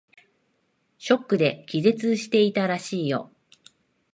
[0.97, 3.29] ショックで気絶していたらしいよ。